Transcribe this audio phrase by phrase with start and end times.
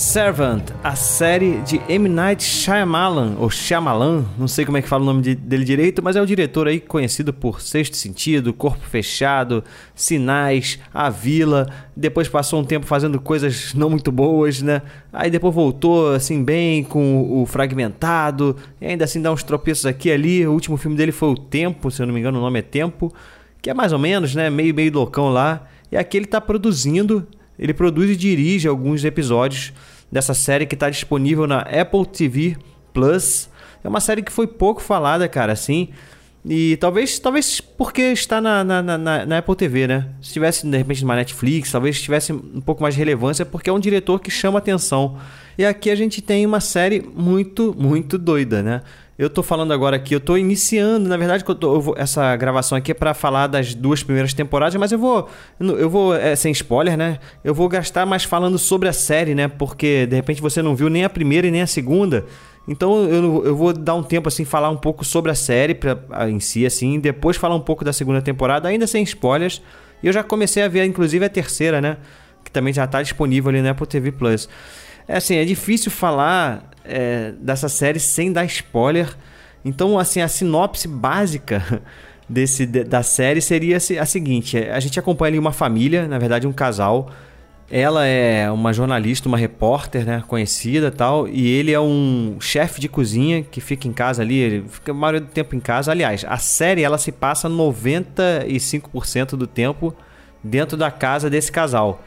[0.00, 2.08] Servant, a série de M.
[2.08, 6.02] Night Shyamalan, ou Shyamalan, não sei como é que fala o nome de, dele direito,
[6.02, 9.62] mas é o diretor aí conhecido por Sexto Sentido, Corpo Fechado,
[9.94, 14.80] Sinais, A Vila, depois passou um tempo fazendo coisas não muito boas, né?
[15.12, 20.08] Aí depois voltou assim bem com o Fragmentado, e ainda assim dá uns tropeços aqui
[20.08, 20.46] e ali.
[20.46, 22.62] O último filme dele foi O Tempo, se eu não me engano o nome é
[22.62, 23.12] Tempo,
[23.60, 25.68] que é mais ou menos, né, meio meio loucão lá.
[25.92, 27.28] E aqui ele tá produzindo
[27.60, 29.74] ele produz e dirige alguns episódios
[30.10, 32.56] dessa série que está disponível na Apple TV
[32.92, 33.48] Plus.
[33.82, 35.90] É uma série que foi pouco falada, cara, assim.
[36.44, 40.08] E talvez, talvez porque está na, na, na, na Apple TV, né?
[40.22, 43.72] Se tivesse de repente numa Netflix, talvez tivesse um pouco mais de relevância, porque é
[43.72, 45.18] um diretor que chama atenção.
[45.58, 48.80] E aqui a gente tem uma série muito, muito doida, né?
[49.18, 52.34] Eu tô falando agora aqui, eu tô iniciando, na verdade, eu tô, eu vou, essa
[52.36, 55.28] gravação aqui é para falar das duas primeiras temporadas, mas eu vou,
[55.60, 57.18] eu vou, é, sem spoiler, né?
[57.44, 59.46] Eu vou gastar mais falando sobre a série, né?
[59.46, 62.24] Porque de repente você não viu nem a primeira e nem a segunda.
[62.70, 65.98] Então eu, eu vou dar um tempo assim, falar um pouco sobre a série pra,
[66.30, 69.60] em si, assim, depois falar um pouco da segunda temporada, ainda sem spoilers.
[70.00, 71.96] E eu já comecei a ver, inclusive, a terceira, né?
[72.44, 74.48] Que também já está disponível ali na Apple TV Plus.
[75.08, 79.16] É assim, é difícil falar é, dessa série sem dar spoiler.
[79.64, 81.82] Então, assim, a sinopse básica
[82.28, 86.52] desse, da série seria a seguinte: a gente acompanha ali uma família, na verdade, um
[86.52, 87.10] casal.
[87.70, 92.88] Ela é uma jornalista, uma repórter, né, conhecida tal, e ele é um chefe de
[92.88, 95.92] cozinha que fica em casa ali, ele fica a maioria do tempo em casa.
[95.92, 99.94] Aliás, a série ela se passa 95% do tempo
[100.42, 102.02] dentro da casa desse casal.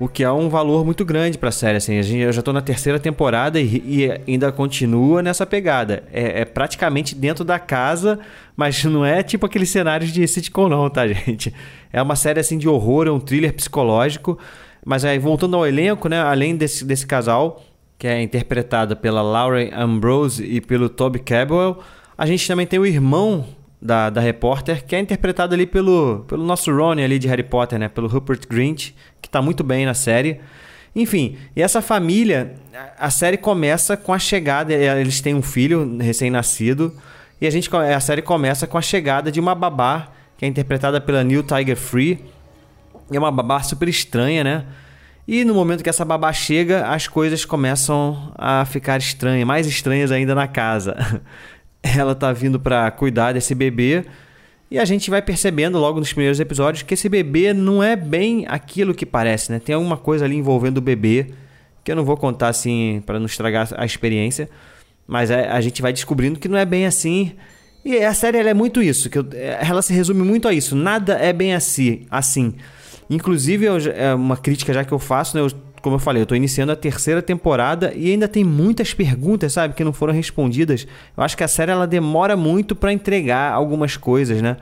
[0.00, 1.76] O que é um valor muito grande para a série.
[1.76, 6.02] Assim, a gente, eu já estou na terceira temporada e, e, ainda continua nessa pegada.
[6.12, 8.18] É, é, praticamente dentro da casa,
[8.56, 11.54] mas não é tipo aqueles cenários de sitcom, não, tá, gente?
[11.92, 14.38] É uma série assim de horror, é um thriller psicológico.
[14.84, 16.20] Mas aí, voltando ao elenco, né?
[16.20, 17.62] Além desse, desse casal,
[17.98, 21.78] que é interpretado pela Lauren Ambrose e pelo Toby Cabwell,
[22.18, 23.46] a gente também tem o irmão
[23.80, 27.78] da, da repórter, que é interpretado ali pelo, pelo nosso Ronnie ali de Harry Potter,
[27.78, 27.88] né?
[27.88, 30.40] Pelo Rupert Grint, que está muito bem na série.
[30.94, 32.54] Enfim, e essa família,
[32.98, 36.92] a série começa com a chegada, eles têm um filho recém-nascido,
[37.40, 41.00] e a, gente, a série começa com a chegada de uma babá, que é interpretada
[41.00, 42.20] pela Neil Tiger Free.
[43.12, 44.64] É uma babá super estranha, né?
[45.26, 50.10] E no momento que essa babá chega, as coisas começam a ficar estranhas, mais estranhas
[50.10, 51.22] ainda na casa.
[51.82, 54.04] ela tá vindo para cuidar desse bebê.
[54.70, 58.46] E a gente vai percebendo logo nos primeiros episódios que esse bebê não é bem
[58.48, 59.58] aquilo que parece, né?
[59.58, 61.26] Tem alguma coisa ali envolvendo o bebê,
[61.84, 64.48] que eu não vou contar assim para não estragar a experiência,
[65.06, 67.32] mas a, é, a, gente vai descobrindo que não é bem assim.
[67.84, 70.74] E a série é muito isso, que eu, ela se resume muito a isso.
[70.74, 72.06] Nada é bem assim.
[72.10, 72.54] assim.
[73.10, 75.42] Inclusive, é uma crítica já que eu faço, né?
[75.42, 75.50] Eu
[75.82, 79.74] como eu falei, eu estou iniciando a terceira temporada e ainda tem muitas perguntas, sabe,
[79.74, 80.86] que não foram respondidas.
[81.16, 84.56] Eu acho que a série ela demora muito para entregar algumas coisas, né?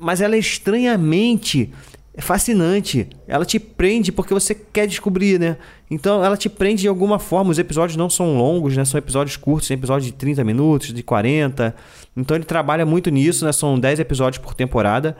[0.00, 1.70] Mas ela é estranhamente
[2.18, 3.06] fascinante.
[3.28, 5.58] Ela te prende porque você quer descobrir, né?
[5.90, 7.50] Então ela te prende de alguma forma.
[7.50, 8.84] Os episódios não são longos, né?
[8.86, 11.76] São episódios curtos, episódios de 30 minutos, de 40.
[12.16, 13.52] Então ele trabalha muito nisso, né?
[13.52, 15.14] São 10 episódios por temporada.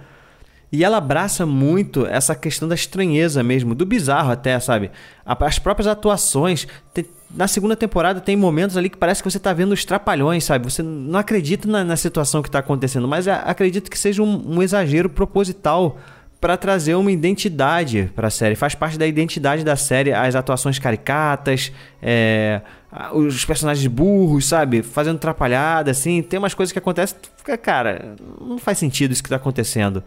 [0.70, 4.90] E ela abraça muito essa questão da estranheza mesmo, do bizarro até, sabe?
[5.24, 6.66] As próprias atuações.
[7.30, 10.70] Na segunda temporada tem momentos ali que parece que você está vendo os trapalhões, sabe?
[10.70, 14.62] Você não acredita na, na situação que está acontecendo, mas acredito que seja um, um
[14.62, 15.98] exagero proposital
[16.40, 18.54] para trazer uma identidade para a série.
[18.54, 21.72] Faz parte da identidade da série as atuações caricatas,
[22.02, 22.60] é,
[23.12, 24.82] os personagens burros, sabe?
[24.82, 26.22] Fazendo trapalhada, assim.
[26.22, 30.02] Tem umas coisas que acontecem, fica, cara, não faz sentido isso que está acontecendo.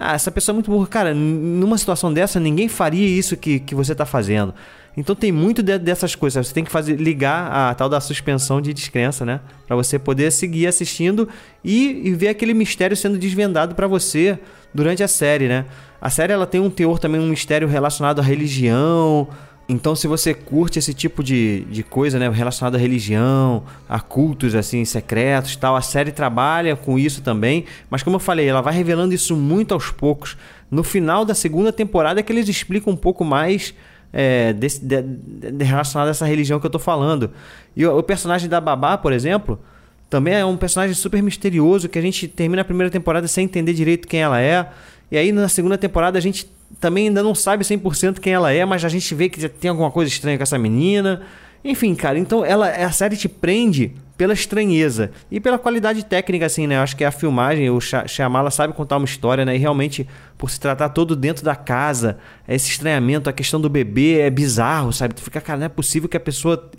[0.00, 0.86] Ah, essa pessoa é muito burra.
[0.86, 4.54] Cara, numa situação dessa, ninguém faria isso que, que você está fazendo.
[4.96, 6.46] Então tem muito de, dessas coisas.
[6.46, 9.40] Você tem que fazer ligar a tal da suspensão de descrença, né?
[9.66, 11.28] Para você poder seguir assistindo
[11.64, 14.38] e, e ver aquele mistério sendo desvendado para você
[14.74, 15.66] durante a série, né?
[16.00, 19.28] A série ela tem um teor também, um mistério relacionado à religião,
[19.68, 24.54] então, se você curte esse tipo de, de coisa, né, relacionado à religião, a cultos
[24.54, 27.66] assim secretos, tal, a série trabalha com isso também.
[27.90, 30.38] Mas como eu falei, ela vai revelando isso muito aos poucos.
[30.70, 33.74] No final da segunda temporada é que eles explicam um pouco mais
[34.10, 37.30] é, desse, de, de, relacionado a essa religião que eu tô falando.
[37.76, 39.60] E o, o personagem da Babá, por exemplo,
[40.08, 43.74] também é um personagem super misterioso que a gente termina a primeira temporada sem entender
[43.74, 44.66] direito quem ela é.
[45.10, 46.50] E aí na segunda temporada a gente
[46.80, 49.70] também ainda não sabe 100% quem ela é, mas a gente vê que já tem
[49.70, 51.22] alguma coisa estranha com essa menina.
[51.64, 56.66] Enfim, cara, então ela a série te prende pela estranheza e pela qualidade técnica, assim,
[56.66, 56.76] né?
[56.76, 59.54] Eu acho que a filmagem, o Shyamala sabe contar uma história, né?
[59.54, 60.06] E realmente,
[60.36, 64.92] por se tratar todo dentro da casa, esse estranhamento, a questão do bebê é bizarro,
[64.92, 65.14] sabe?
[65.14, 66.70] Tu fica, cara, não é possível que a pessoa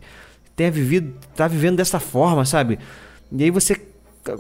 [0.56, 2.78] tenha vivido, tá vivendo dessa forma, sabe?
[3.32, 3.80] E aí você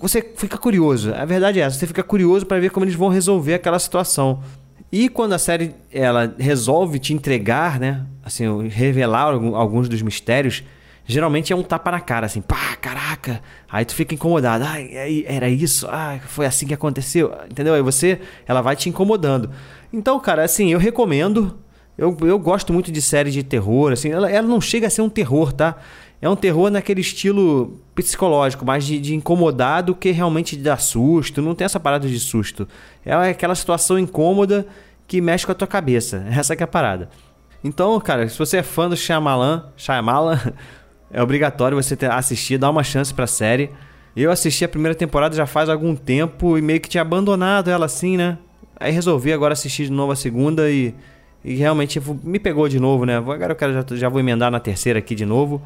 [0.02, 1.14] você fica curioso.
[1.16, 4.44] A verdade é essa, você fica curioso para ver como eles vão resolver aquela situação.
[4.92, 10.64] E quando a série ela resolve te entregar, né, assim, revelar alguns dos mistérios,
[11.06, 13.42] geralmente é um tapa na cara, assim, pá, caraca.
[13.70, 14.64] Aí tu fica incomodado.
[14.66, 14.80] Ah,
[15.26, 15.88] era isso?
[15.90, 17.32] Ah, foi assim que aconteceu.
[17.50, 17.74] Entendeu?
[17.76, 19.52] Aí você, ela vai te incomodando.
[19.94, 21.58] Então, cara, assim, eu recomendo.
[21.98, 24.10] Eu, eu gosto muito de série de terror, assim.
[24.10, 25.76] Ela, ela não chega a ser um terror, tá?
[26.22, 30.80] É um terror naquele estilo psicológico, mais de, de incomodar do que realmente de dar
[30.80, 31.42] susto.
[31.42, 32.68] Não tem essa parada de susto.
[33.06, 34.68] É aquela situação incômoda
[35.08, 36.26] que mexe com a tua cabeça.
[36.32, 37.10] Essa que é a parada.
[37.64, 40.40] Então, cara, se você é fã do Shyamalan, Shyamalan
[41.12, 43.70] é obrigatório você ter, assistir, dar uma chance pra série.
[44.16, 47.86] Eu assisti a primeira temporada já faz algum tempo e meio que tinha abandonado ela
[47.86, 48.38] assim, né?
[48.78, 50.94] Aí resolvi agora assistir de novo a segunda e,
[51.44, 53.18] e realmente me pegou de novo, né?
[53.18, 55.62] Agora eu quero, já, já vou emendar na terceira aqui de novo.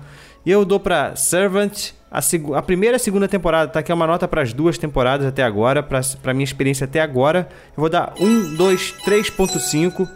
[0.46, 2.20] E eu dou pra Servant a,
[2.58, 3.80] a primeira e a segunda temporada, tá?
[3.80, 7.50] aqui é uma nota para as duas temporadas até agora, para minha experiência até agora.
[7.76, 10.08] Eu vou dar 1, 2, 3.5.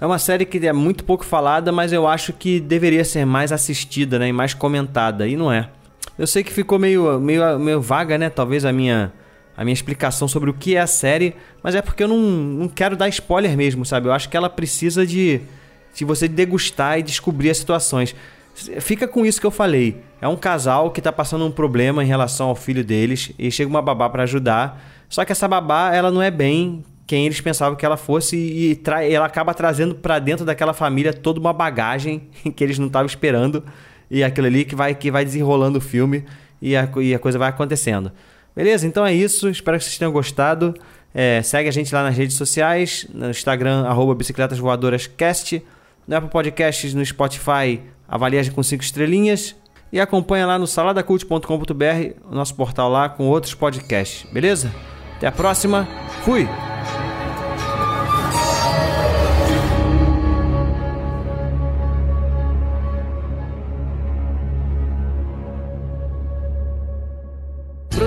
[0.00, 3.52] É uma série que é muito pouco falada, mas eu acho que deveria ser mais
[3.52, 4.28] assistida, né?
[4.28, 5.28] E mais comentada.
[5.28, 5.70] E não é.
[6.18, 8.28] Eu sei que ficou meio, meio, meio vaga, né?
[8.28, 9.12] Talvez a minha,
[9.56, 12.68] a minha explicação sobre o que é a série, mas é porque eu não, não
[12.68, 14.08] quero dar spoiler mesmo, sabe?
[14.08, 15.40] Eu acho que ela precisa de,
[15.94, 18.14] de você degustar e descobrir as situações.
[18.80, 20.02] Fica com isso que eu falei.
[20.20, 23.68] É um casal que tá passando um problema em relação ao filho deles e chega
[23.68, 24.82] uma babá para ajudar.
[25.08, 28.82] Só que essa babá, ela não é bem quem eles pensavam que ela fosse e
[29.10, 33.62] ela acaba trazendo para dentro daquela família toda uma bagagem que eles não estavam esperando
[34.10, 36.24] e aquilo ali que vai que vai desenrolando o filme
[36.60, 38.10] e a, e a coisa vai acontecendo.
[38.56, 38.86] Beleza?
[38.86, 39.48] Então é isso.
[39.50, 40.74] Espero que vocês tenham gostado.
[41.18, 45.62] É, segue a gente lá nas redes sociais, no Instagram, arroba Bicicletas Voadoras Cast,
[46.06, 49.56] no Apple Podcasts, no Spotify, avalie a gente com 5 estrelinhas
[49.90, 54.70] e acompanha lá no saladacult.com.br, o nosso portal lá com outros podcasts, beleza?
[55.16, 55.88] Até a próxima,
[56.22, 56.46] fui!